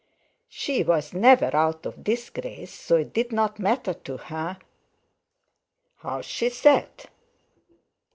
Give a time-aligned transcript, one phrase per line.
[0.49, 4.57] She was never out of disgrace, so it did not matter to her
[5.97, 7.05] how she sat.